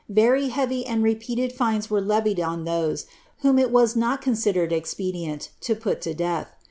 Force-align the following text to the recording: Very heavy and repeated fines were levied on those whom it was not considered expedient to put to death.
Very 0.09 0.47
heavy 0.47 0.83
and 0.83 1.03
repeated 1.03 1.53
fines 1.53 1.91
were 1.91 2.01
levied 2.01 2.39
on 2.39 2.63
those 2.63 3.05
whom 3.41 3.59
it 3.59 3.69
was 3.69 3.95
not 3.95 4.19
considered 4.19 4.73
expedient 4.73 5.49
to 5.59 5.75
put 5.75 6.01
to 6.01 6.15
death. 6.15 6.47